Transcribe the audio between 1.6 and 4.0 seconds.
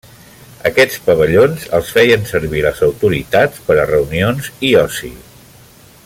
els feien servir les autoritats per a